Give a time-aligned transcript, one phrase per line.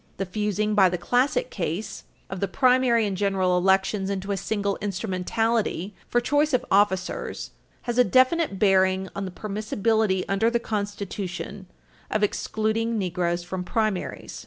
[0.17, 4.79] The fusing by the Classic case of the primary and general elections into a single
[4.81, 7.51] instrumentality for choice of officers
[7.83, 11.67] has a definite bearing on the permissibility under the Constitution
[12.09, 14.39] of excluding Negroes from primaries.